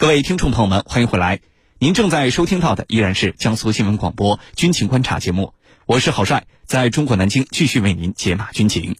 [0.00, 1.40] 各位听众朋友们，欢迎回来。
[1.80, 5.54] 您正在收听到的依然是江苏新闻广播军情观察节目，
[5.86, 8.94] 我是郝帅，在中国南京继续为您解码军情。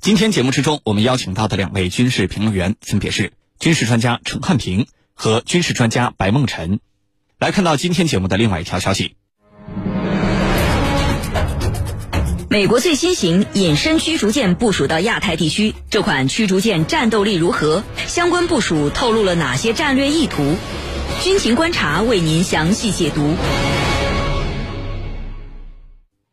[0.00, 6.80] 今天节目之中，我们邀请到的两位军事评论员分别是军事专家陈汉平和军事专家白梦辰。
[7.38, 9.16] 来看到今天节目的另外一条消息。
[12.52, 17.84] 美国最新型隐身驱逐舰部署到亚太地区，这款驱逐舰战斗力如何？
[18.08, 20.56] 相关部署透露了哪些战略意图？
[21.22, 23.36] 军情观察为您详细解读。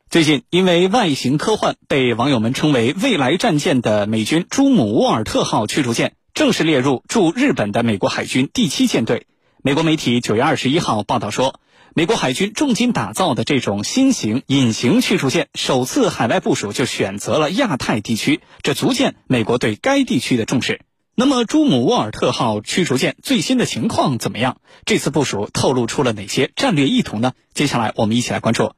[0.09, 9.27] 最近，因为外形科幻，被网友们称为“未来战舰”的美军朱姆沃尔特号驱逐舰正式列入驻日本的美国海军第七舰队。
[9.61, 11.59] 美国媒体九月二十一号报道说。
[11.97, 20.81] 美国海军重金打造的这种新型隐形驱逐舰首次海外部署就选择了亚太地区，这足见美国对该地区的重视。
[21.15, 24.61] 那么，朱姆沃尔特号驱逐舰最新的情况怎么样？
[24.85, 27.33] 这次部署透露出了哪些战略意图呢？
[27.55, 28.73] 接下来我们一起来关注。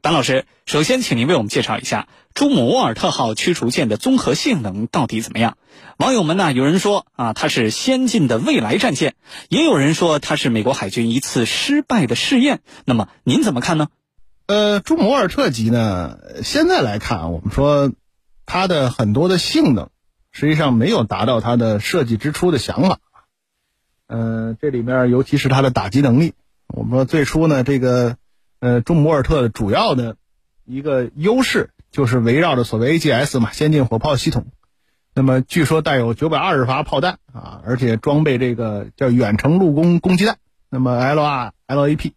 [0.00, 5.58] 班老师，首先请您为我们介绍一下朱姆沃尔特号驱逐舰的综合性能到底怎么样？
[5.96, 9.14] 网友们呢，有人说啊，它是先进的未来战舰，
[9.48, 12.60] 也有人说它是美国海军一次失败的试验。
[12.84, 13.88] 那么您怎么看呢？
[14.46, 17.90] 呃，朱姆沃尔特级呢，现在来看啊，我们说
[18.46, 19.90] 它的很多的性能
[20.30, 23.00] 实际上没有达到它的设计之初的想法。
[24.06, 26.34] 嗯，这里面尤其是它的打击能力，
[26.68, 28.16] 我们说最初呢，这个。
[28.60, 30.16] 呃，朱姆沃尔特的主要的
[30.64, 34.46] 一个优势就是围绕着所谓 AGS 嘛，先进火炮系统。
[35.14, 40.38] 那么据说带有九百二十发炮弹啊，而且装备这个叫远程陆攻攻击弹，
[40.70, 42.12] 那么 LR LAP。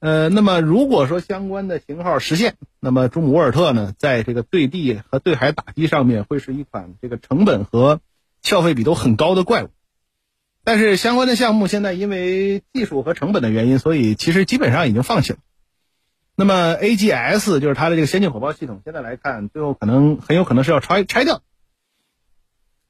[0.00, 8.00] 呃，那么如果说相关的型号实现，那么朱姆沃尔特呢，在这个对地和对海打击上面会是一款这个成本和
[8.42, 9.68] 消费比都很高的怪物。
[10.64, 15.38] 但是相关的项目现在因为技术和成本的原因，所以其实基本上已经放弃了。
[16.40, 21.42] 那么 AGS 就是它的这个先进火炮系统，现在来看，最后可能很有可能是要拆拆掉。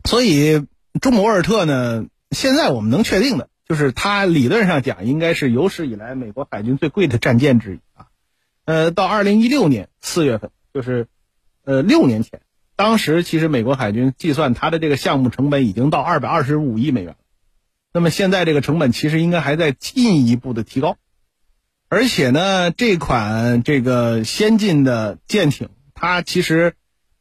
[0.04, 0.68] 所以
[1.00, 8.06] 朱姆沃尔特呢，现在我们能确定的就是，它理论上讲应该是有史以来美国海军最贵的战舰之一啊。
[8.66, 11.08] 呃，到二零一六年四月份，就是
[11.64, 12.42] 呃六年前，
[12.76, 17.16] 当时其实美国海军计算它的这个项目成本已经到二百二十五亿美元，
[17.92, 20.96] 那么现在这个成本其实应该还在进一步的提高。
[21.92, 26.74] 而且呢，这款这个先进的舰艇，它其实，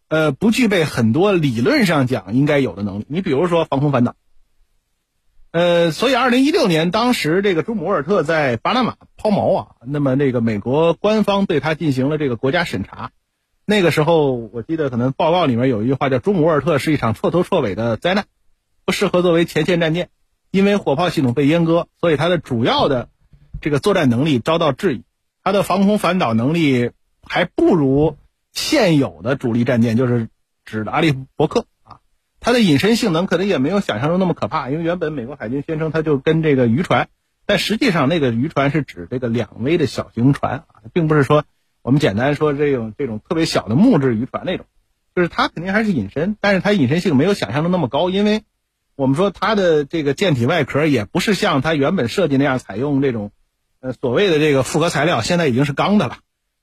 [0.09, 3.05] 呃，不具备很多理论上讲应该有的能力。
[3.09, 4.15] 你比如说防空反导，
[5.49, 13.09] 呃，所以二零一六年当时这个朱姆沃尔特在巴拿马抛锚啊，那么那个美国官方对它进行了这个国家审查。
[13.65, 18.25] 那个时候我记得可能报告里面有一句话叫“朱姆沃尔特是一场彻头彻尾的灾难，
[18.85, 20.09] 不适合作为前线战舰，
[20.51, 23.09] 因为火炮系统被阉割，所以它的主要的。”
[23.61, 25.03] 这个作战能力遭到质疑，
[25.43, 28.17] 它的防空反导能力还不如
[28.51, 30.29] 现有的主力战舰，就是
[30.65, 31.99] 指的阿利伯克啊。
[32.39, 37.09] 它的隐身性能可能也没有想象中那么可怕，因为原本美国海军宣称它就跟这个渔船，
[37.45, 41.43] 但实际上那个渔船是指这个两桅的小型船啊，并不是说
[41.81, 44.65] 我们简单说这种这种特别小的木质渔船那种，
[45.15, 48.43] 就是它肯定还是隐身，但是它隐身性没有想象中那么高，因为
[48.95, 53.31] 我们说它的这个舰体外壳也不是像它原本设计那样采用这种。
[53.81, 56.17] 呃，所谓的这个复合材料现在已经是钢的了，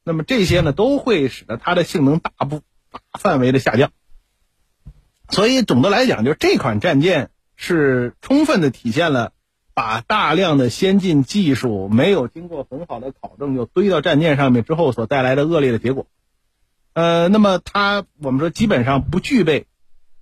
[0.05, 2.61] 那么这些呢都会使得它的性能大部
[2.91, 3.91] 大范围的下降。
[5.31, 9.33] 所以总的来讲，就是这款战舰是充分的体现了
[9.73, 16.07] 把大量的先进技术没有经过很好的考证就堆到战舰上面之后所带来的恶劣的结果。
[16.93, 19.67] 呃，那么它我们说基本上不具备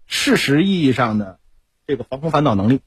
[0.06, 1.38] 事实意义上的
[1.87, 2.81] 这个防空反导能力。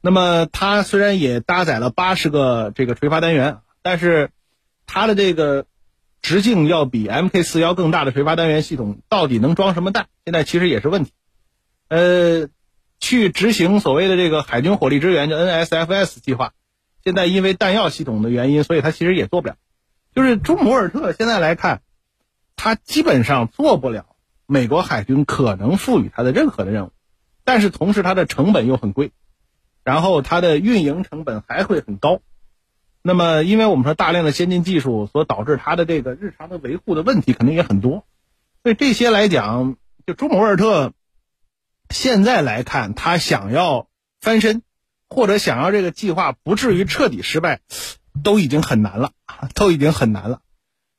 [0.00, 4.30] 那么它虽然也搭载了八十个这个垂发单元，但是
[4.86, 5.66] 它的这个
[6.22, 10.06] 直径要比 Mk 四幺更大的垂发单元系统到底能装什么弹？
[10.24, 11.12] 现在其实也是问题。
[11.88, 12.48] 呃，
[13.00, 16.52] 去执行所谓的这个海军火力支援，叫 NSFS 计划，
[17.02, 19.56] 现在因为弹药系统的原因，所以它其实也做不了。
[20.14, 21.82] 就是朱姆沃尔特现在来看，
[22.56, 24.06] 它基本上做不了
[24.46, 26.92] 美国海军可能赋予它的任何的任务，
[27.44, 29.12] 但是同时它的成本又很贵。
[29.88, 32.20] 然后它的运营成本还会很高，
[33.00, 38.04] 那么因为我们说大量的先进技术所导致它的这个日常的维护的问题肯定也很多，
[38.62, 40.92] 所以这些来讲，就朱姆沃尔特
[41.88, 43.88] 现在来看，他想要
[44.20, 44.60] 翻身
[45.08, 47.60] 或者想要这个计划不至于彻底失败，
[48.22, 49.12] 都已经很难了，
[49.54, 50.42] 都已经很难了。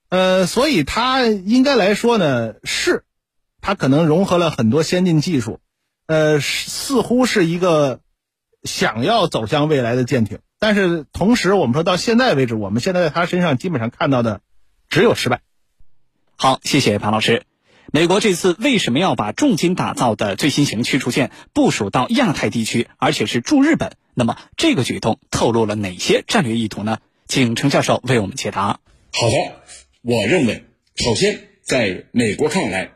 [0.10, 3.04] 呃，所以他应该来说呢，是，
[3.62, 5.60] 他可能融合了很多先进技术，
[6.08, 8.00] 呃，似乎是一个。
[8.64, 14.42] 想要走向未来的舰艇，但是同时我们说到现在为止，我们现在在他身上基本上看到的
[14.90, 15.42] 只有失败。
[16.36, 17.44] 好，谢谢庞老师。
[17.92, 23.94] 美国这次为什么要把重金打造的最新型驱逐舰部署到亚太地区，而且是驻日本？
[24.14, 27.00] 那么这个举动透露了哪些战略意图呢？
[27.28, 28.80] 请程教授为我们解答。
[29.12, 29.36] 好的，
[30.02, 30.66] 我认为，
[30.96, 32.92] 首先在美国看来，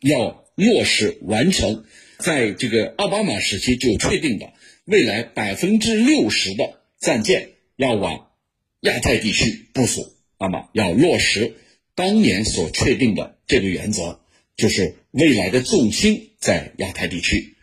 [0.00, 1.84] 要落实完成
[2.18, 4.52] 在这个奥巴马时期就确定的
[4.84, 8.30] 未来百分之六十的战舰要往
[8.80, 11.54] 亚太地区部署，那么要落实。
[11.94, 14.20] 当年所确定的这个原则，
[14.56, 17.56] 就是未来的重心在亚太地区，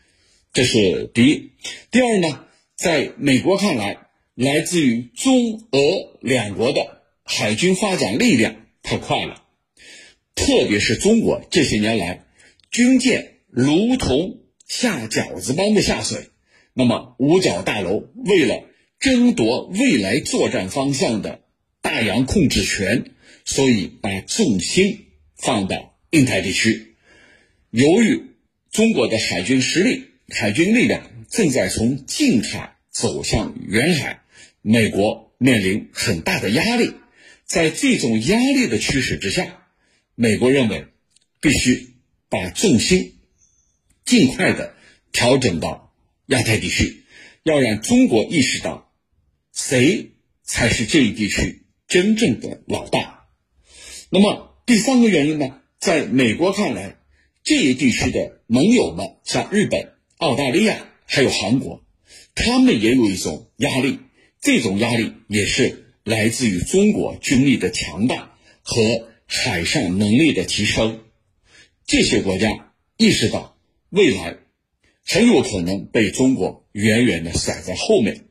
[0.51, 1.51] 这是第一。
[1.91, 3.97] 第二呢，在美国看来，
[4.35, 9.43] 来自于中俄两国的海军发展力量太快了，
[10.35, 12.25] 特别是中国这些年来，
[12.71, 16.29] 军舰如同下饺子般的下水。
[16.73, 18.63] 那么五角大楼为了
[18.99, 21.41] 争夺未来作战方向的
[21.81, 23.11] 大洋控制权。
[23.47, 26.95] 所以，把重心放到印太地区。
[27.69, 28.23] 由于
[28.71, 34.23] 中国的海军实力、海军力量正在从近海走向远海，
[34.63, 36.91] 美国面临很大的压力。
[37.45, 39.67] 在这种压力的驱使之下，
[40.15, 40.87] 美国认为
[41.39, 41.93] 必须
[42.29, 43.14] 把重心
[44.05, 44.75] 尽快的
[45.11, 45.93] 调整到
[46.27, 47.03] 亚太地区，
[47.43, 48.91] 要让中国意识到
[49.51, 50.11] 谁
[50.43, 53.25] 才是这一地区真正的老大。
[54.09, 56.97] 那么第三个原因呢，在美国看来，
[57.43, 61.83] 这一地区的盟友们，像日本、澳大利亚还有韩国，
[62.35, 63.99] 他们也有一种压力，
[64.39, 71.03] 这种压力也是来自于中国军力的强大和海上能力的提升。
[71.85, 73.54] 这些国家意识到
[73.89, 74.37] 未来
[75.05, 78.25] 很有可能被中国远远的甩在后面，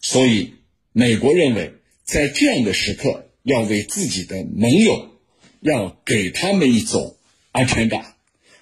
[0.00, 0.54] 所以
[0.92, 1.74] 美国认为
[2.04, 3.24] 在这样的时刻。
[3.46, 5.20] 要为自己的盟友，
[5.60, 7.16] 要给他们一种
[7.52, 8.16] 安全感。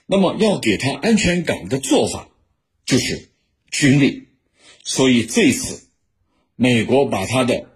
[0.04, 2.28] 那么，要给他安全感的做法，
[2.84, 3.30] 就是
[3.70, 4.28] 军力。
[4.82, 5.88] 所以这次，
[6.54, 7.70] 美国把他的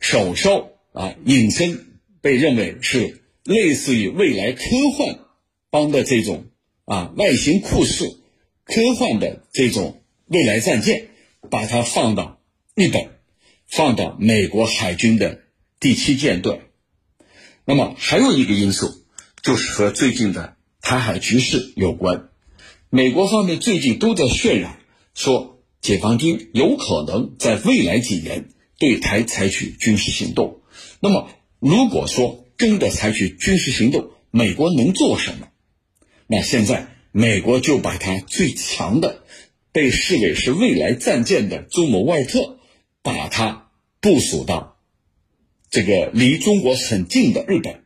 [0.00, 4.64] 首艘啊，引申被认为是类似于未来科
[4.96, 5.20] 幻
[5.70, 6.46] 帮的这种
[6.84, 8.20] 啊外形酷似、
[8.64, 11.08] 科幻的这种未来战舰，
[11.50, 12.40] 把它放到
[12.74, 13.10] 日本，
[13.66, 15.40] 放到美国海军的。
[15.80, 16.60] 第七舰队，
[17.64, 19.04] 那么还有一个因素，
[19.42, 22.28] 就是和最近的台海局势有关。
[22.88, 24.78] 美国方面最近都在渲染
[25.12, 30.60] 说，解放军有可能在未来几年对台采取军事行动。
[31.00, 35.48] 那么，如果说真的采取军事行动，美国能做什么？
[36.26, 39.22] 那现在美国就把它最强的、
[39.72, 42.58] 被视为是未来战舰的朱姆沃尔特，
[43.02, 43.70] 把它
[44.00, 44.78] 部署到。
[45.70, 47.82] 这个离中国很近的日本，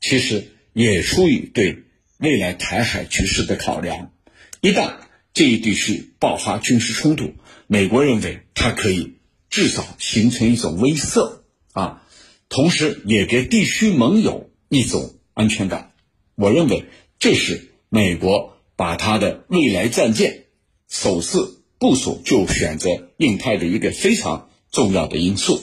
[0.00, 1.84] 其实也出于对
[2.18, 4.12] 未来台海局势的考量。
[4.60, 4.96] 一旦
[5.32, 7.34] 这一地区爆发军事冲突，
[7.66, 9.14] 美国认为它可以
[9.50, 11.42] 至少形成一种威慑
[11.72, 12.02] 啊，
[12.48, 15.92] 同时也给地区盟友一种安全感。
[16.34, 16.86] 我认为
[17.22, 20.46] 这是美国把它的未来战舰
[20.88, 25.62] 首次部署就选择印太的一个非常重要的因素。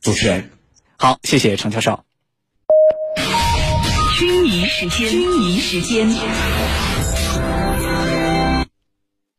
[0.00, 0.50] 主持人。
[0.96, 2.00] 好，谢谢程教授。
[4.18, 6.08] 军迷时间，军迷时间。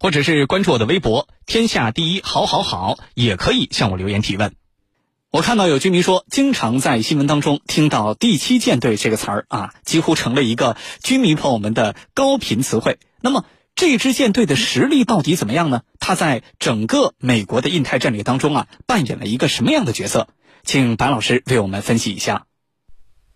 [0.00, 4.54] 或者是关注我的微博天下第一好好好，也可以向我留言提问。
[5.30, 12.98] 我看到有居民说，经常在新闻当中听到“第七舰队”这个词儿啊，几乎成了一个军迷朋友们的高频词汇。
[13.20, 15.82] 那么这支舰队的实力到底怎么样呢？
[16.00, 20.28] 它在整个美国的印太战略当中啊，扮演了一个什么样的角色？
[20.64, 22.46] 请白老师为我们分析一下。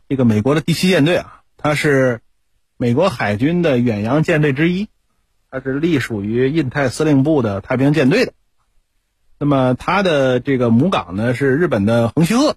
[0.09, 2.23] 这个美国的第七舰队啊，它是
[2.78, 4.88] 美国海军的远洋舰队之一，
[5.52, 8.32] 它是隶属于印太司令部的太平洋舰队的。
[9.38, 12.56] 那么它的这个母港呢是日本的横须贺，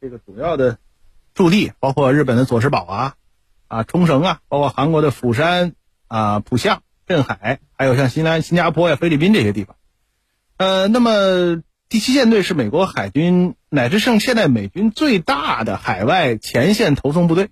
[0.00, 0.78] 这个主要的
[1.34, 3.14] 驻地包括日本的佐世保啊、
[3.68, 5.74] 啊冲绳啊，包括韩国的釜山
[6.08, 9.76] 啊、浦项、镇海，还有像新南新加坡呀、菲律宾这些地方。
[10.56, 17.50] 呃，那么第七舰队是美国海军乃至剩现在美军最大的海外前线投送部队，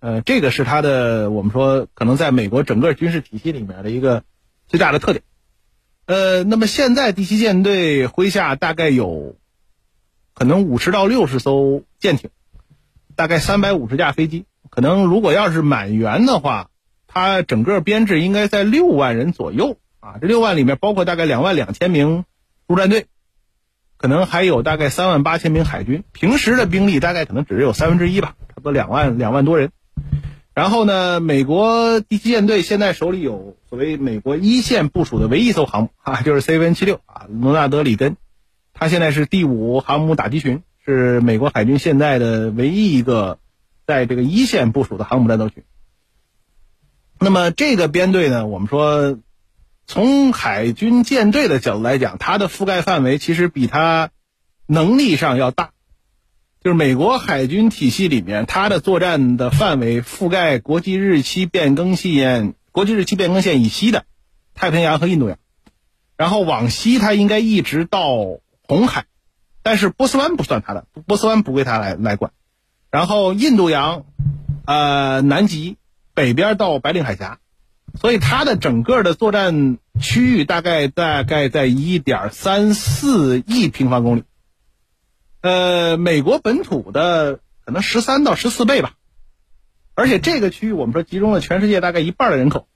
[0.00, 4.24] 呃，这个是它的我们说可能在美国整个军事体系里面的一个
[4.66, 5.22] 最大的特点。
[6.06, 9.36] 呃，那么现在第七舰队麾下大概有
[10.32, 12.30] 可能五十到六十艘舰艇，
[13.14, 16.70] 大概三百五十架飞机，可能如果要是满员的话，
[17.06, 20.16] 它整个编制应该在六万人左右啊。
[20.20, 22.24] 这六万里面包括大概两万两千名
[22.66, 23.06] 陆战队。
[23.98, 29.70] 可能还有大概三万八千名海军，平时的兵力大概可能只有三分之一吧，差不多两万两万多人。
[30.60, 38.18] 然后呢，美国第七舰队现在手里有所谓美国一线部署的唯一一艘航母 啊，就是 CVN 七六啊，罗纳德里根，
[38.74, 43.38] 它现在是第五航母打击群，是美国海军现在的唯一一个
[43.86, 45.62] 在这个一线部署的航母战斗群。
[47.18, 49.18] 那么这个编队呢，我们说。
[49.86, 54.10] 从海军舰队的角度来讲，它的覆盖范围其实比它
[54.66, 55.70] 能力上要大。
[56.62, 64.04] 就是美国海军体系里面，它的作战的范围覆盖国际日期变更线、国际日期变更线以西的
[64.54, 65.38] 太平洋和印度洋，
[66.18, 68.10] 然后往西它应该一直到
[68.60, 69.06] 红海，
[69.62, 72.32] 但是波斯湾不算它的，波斯湾不归它来来管。
[72.90, 74.04] 然后印度洋，
[74.66, 75.78] 呃，南极
[76.12, 77.38] 北边到白令海峡。
[77.98, 84.22] 所以它的整个的作战区域大概大概在一点三四亿平方公里，
[85.40, 88.94] 呃，美国本土的可能十三到十四倍吧，
[89.94, 92.68] 而且这个区域我们说集中了全世界大概一半的人口，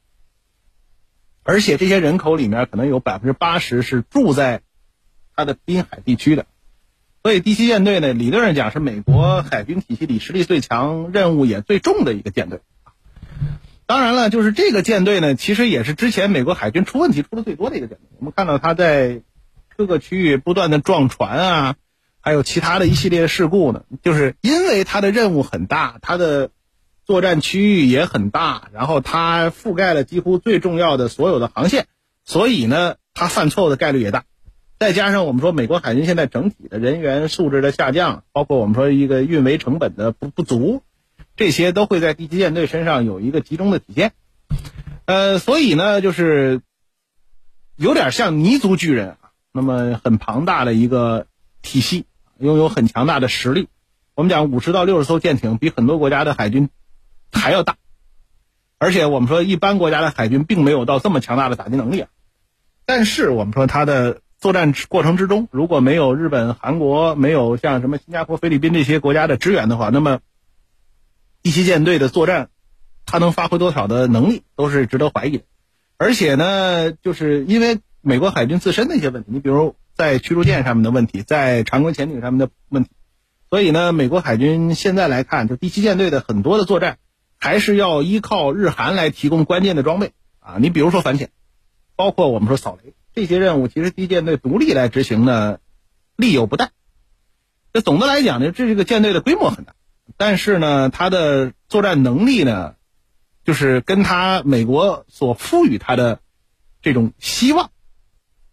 [1.42, 4.62] 而且这些人口里面可能有百分之八十是住在
[5.36, 6.46] 它的滨海地区的，
[7.22, 12.60] 所以第七舰队呢，理论上讲是美国海军体系里实力最强、任务也最重的一个舰队。
[13.86, 18.06] 当然了，就是这个舰队呢，其实也是之前美国海军出问题出的最多的一个舰队。
[18.18, 19.20] 我们看到它在
[19.76, 21.76] 各个区域不断的撞船啊，
[22.24, 26.48] 还有其他的一系列事故呢，就是因为它的任务很大，它的
[27.04, 31.86] 作战区域也很大，然后它覆盖了几乎最重要的所有的航线，
[32.24, 34.24] 所以呢，它犯错误的概率也大。
[34.78, 40.82] 再加上我们说美国海军现在整体的人员素质的下降，包括我们说一个运维成本的不不足。
[41.36, 44.12] 这些都会在第七舰队身上有一个集中的体现，
[45.04, 46.62] 呃，所以呢，就是
[47.76, 49.18] 有点像泥足巨人啊，
[49.52, 51.26] 那么很庞大的一个
[51.60, 52.06] 体系，
[52.38, 53.68] 拥有很强大的实力。
[54.14, 56.68] 我们讲五十到六十艘舰艇，比很多国家的海军
[57.32, 57.76] 还要大，
[58.78, 62.08] 而且我们说一般国家的海军并没有到这么强大的打击能力啊。
[62.86, 70.20] 但是我们说它的作战过程之中，如果没有日本、韩国，没有像什么新加坡、菲律宾这些国家的支援的话，那么
[71.42, 72.50] 第七舰队的作战，
[73.06, 75.44] 它能发挥多少的能力，都是值得怀疑的。
[75.96, 82.90] 而且呢，就是因为美国海军自身的一些问题，你比如在驱逐舰上面的问题，在常规潜艇上面的问题，
[83.48, 86.98] 所以呢，美国海军现在来看，就第七舰队的很多的作战，
[87.38, 90.56] 还是要依靠日韩来提供关键的装备啊。
[90.58, 91.30] 你比如说反潜，
[91.94, 95.58] 包括我们说扫雷这些任务，其实第一舰队独立来执行呢，
[96.16, 96.70] 力有不逮。
[97.72, 99.74] 这总的来讲呢，这是个舰队的规模很大。
[100.16, 102.74] 但是呢，它的作战能力呢，
[103.44, 106.20] 就是跟他美国所赋予他的
[106.82, 107.70] 这种希望，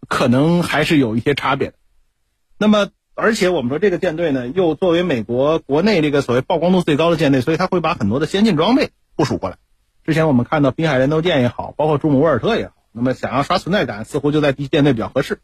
[0.08, 1.74] 可能还是有一些差别的。
[2.58, 9.56] 那么，而且我们说这个舰队呢，又作为美国国内这个所谓曝光度最高的舰队，所以他会把很多的先进装备部署过来。
[10.04, 15.40] 之前我们看到滨海战斗舰也好，包括朱姆沃尔特也好，那么想要刷存在感，似乎就在第一舰队比较合适。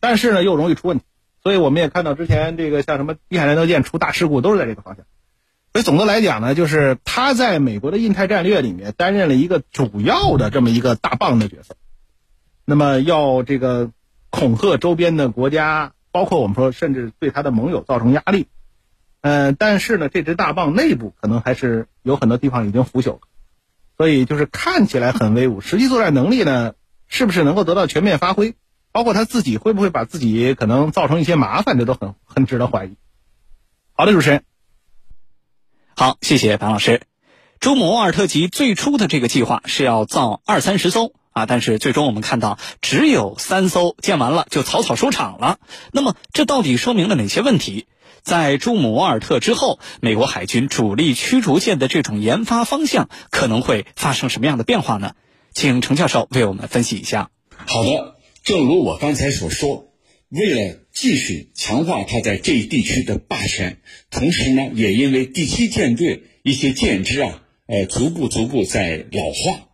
[0.00, 1.04] 但是呢，又容易出问题。
[1.42, 5.04] 所以我们也看到之前这个像什么滨海战斗舰出大事故，都是在这个方向。
[5.72, 11.74] 所以总的来讲呢，就是他在美国的印太战略里面担任了一个主要的这么一个大棒的角色。
[12.64, 13.90] 那么要这个
[14.32, 18.48] 恐吓周边的国家，包括我们说甚至对他的盟友造成压力。
[19.20, 23.20] 嗯，但是呢，这只大棒内部可能还是有很多地方已经腐朽了。
[23.98, 26.72] 所以就是看起来很威武，实际作战能力呢，
[27.08, 28.54] 是不是能够得到全面发挥？
[28.90, 32.96] 包括他自己会不会把自己可能造成一些麻烦，这都很很值得怀疑。
[33.92, 34.44] 好的，主持人。
[35.94, 37.02] 好，谢谢唐老师。
[37.60, 45.58] 朱姆沃尔特级最初的这个计划是要造二三十艘啊，但是最终我们看到只有三艘建完了就草草收场了。
[45.92, 47.86] 那么这到底说明了哪些问题？
[48.22, 55.14] 在朱姆沃尔特之后，美国海军主力驱逐舰的这种研发方向可能会发生什么样的变化呢？
[55.52, 57.30] 请程教授为我们分析一下。
[57.66, 59.88] 好的，正如我刚才所说。
[60.28, 69.68] 为了继续强化它在这一地区的霸权，同时呢，也因为第七舰队一些舰只啊，呃，逐步逐步在老化。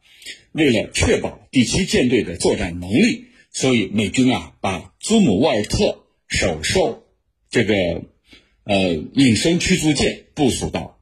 [0.59, 7.05] 为了确保第七舰队的作战能力，所以美军啊，把朱姆沃尔特首艘
[7.49, 7.75] 这个
[8.65, 11.01] 呃隐身驱逐舰部署到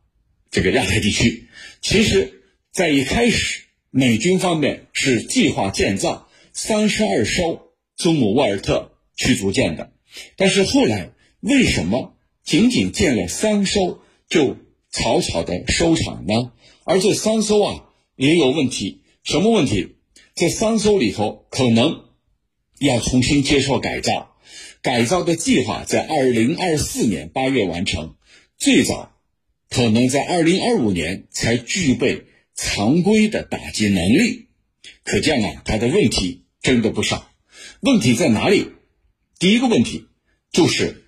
[0.51, 1.49] 这个亚太地区。
[1.81, 9.91] 其实，在一开始，美军方面是计划建造三十二艘朱姆沃尔特驱逐舰的，
[10.37, 14.57] 但是后来为什么仅仅建了三艘就
[14.91, 16.53] 草草的收场呢？
[16.85, 17.85] 而这三艘啊
[18.17, 19.97] 也有问题，什么问题？
[20.37, 22.05] 这三艘里头可能
[22.79, 24.37] 要重新接受改造，
[24.83, 28.15] 改造的计划在二零二四年八月完成，
[28.57, 29.13] 最早。
[29.69, 34.47] 可能在二零二五年才具备常规的打击能力，
[35.03, 37.29] 可见啊，它的问题真的不少。
[37.81, 38.71] 问题在哪里？
[39.41, 40.07] 第一个问题
[40.53, 41.05] 就是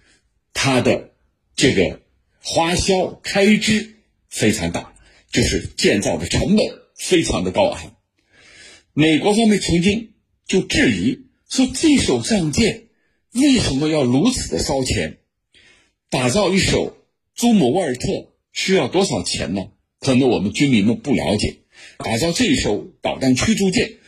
[0.53, 1.13] 它的
[1.55, 2.01] 这个
[2.43, 3.95] 花销开支
[4.29, 4.93] 非常大，
[5.31, 7.95] 就是建造的成本非常的高昂。
[9.01, 10.15] 美国方面曾经
[10.45, 12.89] 就质疑说，这艘战舰
[13.33, 15.19] 为什么要如此的烧钱？
[16.11, 16.97] 打造一艘
[17.37, 18.33] 朱姆沃尔特。
[18.53, 19.69] 需要多少钱呢？
[20.01, 21.59] 可能我们军民们不了解。
[21.99, 23.99] 打造这艘导弹驱逐舰，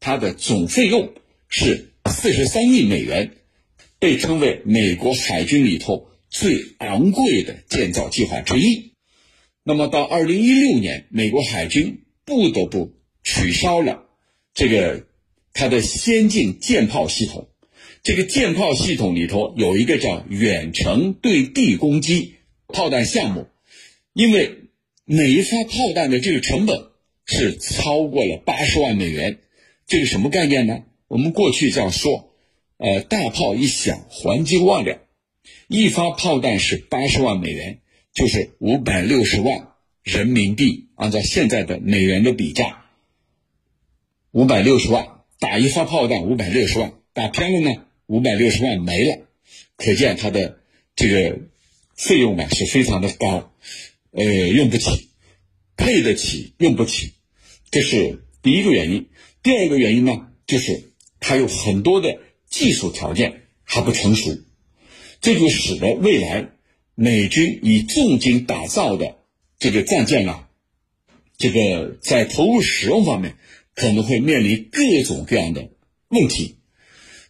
[0.00, 1.12] 它的总费用
[1.50, 3.32] 是四十三亿美元，
[3.98, 8.94] 被称为美国海军里头最昂贵的建造计划之一。
[9.62, 14.07] 那么到二零一六年，美国海军不得不取消了
[14.54, 15.06] 这个
[15.52, 17.48] 它的先进舰炮系统。
[18.02, 22.34] 这个舰炮系统里头有一个叫远程对地攻击
[22.68, 23.46] 炮弹项目。
[24.12, 24.70] 因为
[25.04, 26.86] 每一发炮弹的这个成本
[27.24, 29.38] 是超过了八十万美元，
[29.86, 30.82] 这个什么概念呢？
[31.06, 32.32] 我们过去这样说，
[32.78, 34.98] 呃，大炮一响，黄金万两，
[35.68, 37.78] 一发炮弹是八十万美元，
[38.12, 39.68] 就是五百六十万
[40.02, 40.88] 人民币。
[40.96, 42.86] 按照现在的美元的比价，
[44.32, 45.06] 五百六十万
[45.38, 49.26] 打一发炮弹，五百六十万打偏了呢，五百六十万没了，
[49.76, 50.58] 可见它的
[50.94, 51.38] 这个
[51.96, 53.52] 费用呢是非常的高。
[54.10, 55.10] 呃，用不起，
[55.76, 57.12] 配得起，用不起，
[57.70, 59.06] 这是第一个原因。
[59.42, 64.36] 第二个原因呢，就是它有很多的技术条件还不成熟，
[65.20, 66.50] 这就使得未来
[66.94, 69.16] 美军以重金打造的
[69.58, 70.48] 这个战舰啊，
[71.36, 73.36] 这个在投入使用方面
[73.78, 75.70] 可能会面临各种各样的
[76.08, 76.56] 问题。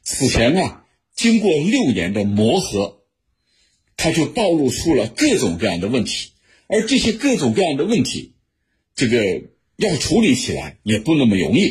[0.02, 3.02] 此前啊，经过六年的磨合，
[3.98, 6.30] 它就暴露出了各种各样的问题。
[6.66, 8.32] 而这些各种各样的问题，
[8.94, 9.42] 这个
[9.76, 11.70] 要处理起来也不那么容易。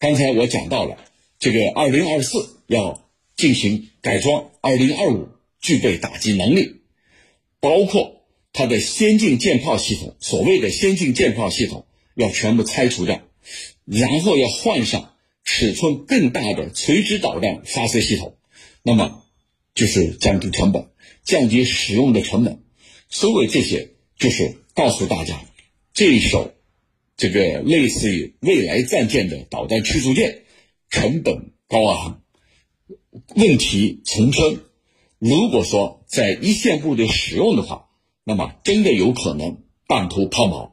[0.00, 0.96] 刚才我讲到了，
[1.38, 5.28] 这个二零二四要进行改装，二零二五
[5.60, 6.80] 具备打击能力，
[7.60, 13.22] 包括它的先进舰炮系统，所谓的先进舰炮系统要全部拆除掉，
[13.90, 18.36] 然后要换上尺寸更大的垂直导弹发射系统，
[18.82, 19.24] 那么
[19.74, 20.88] 就是降低成本，
[21.24, 22.62] 降低使用的成本。
[23.08, 23.90] 所谓这些。
[24.20, 25.42] 就是告诉大家，
[25.94, 26.52] 这一艘
[27.16, 30.42] 这个类似于未来战舰的导弹驱逐舰，
[30.90, 32.20] 成本高昂，
[33.34, 34.60] 问题丛生。
[35.18, 37.88] 如果说在一线部队使用的话，
[38.24, 40.72] 那么真的有可能半途抛锚。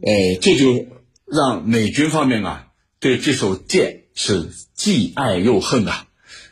[0.00, 0.86] 呃，这就
[1.26, 2.68] 让美军方面啊，
[3.00, 6.06] 对这艘舰是既爱又恨啊，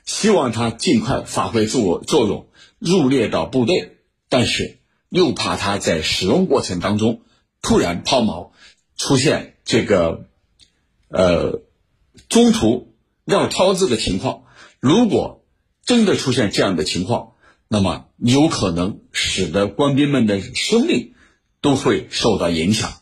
[0.05, 4.79] 希望它尽快发挥作作用，入列到部队，但是。
[5.13, 7.23] 又怕它在使用过程当中
[7.63, 8.53] 突然抛锚，
[8.97, 10.29] 出现这个
[11.09, 11.63] 呃
[12.29, 14.45] 中途绕挑子的情况。
[14.79, 15.45] 如果
[15.85, 17.33] 真的出现这样的情况，
[17.67, 21.15] 那么有可能使得官兵们的生命
[21.61, 22.93] 都会受到影响。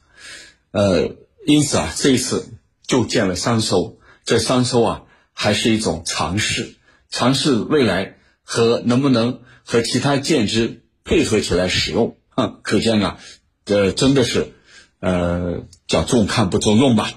[0.71, 1.15] 呃，
[1.47, 6.75] 因此啊，这一次就建了三艘，这三艘啊还是一种尝试，
[7.11, 10.83] 尝试未来和能不能和其他舰只。
[11.05, 13.19] 配合起来使用，啊，可见啊，
[13.65, 14.53] 这真的是，
[15.01, 17.11] 呃，叫重看不重用吧？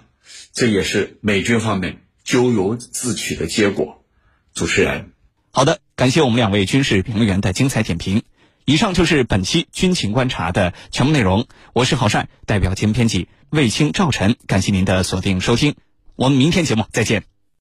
[0.54, 4.02] 这也是美军方面咎由自取的结果。
[4.54, 5.12] 主持人，
[5.52, 8.24] 好的，感谢我们两位军事评论员的精彩点评。
[8.66, 11.48] 以上就是本期军情观察的全部内容。
[11.74, 15.76] 我是郝帅，代表节目编辑卫青、赵晨，感谢您的锁定收听。
[16.16, 17.24] 我们明天节目再见。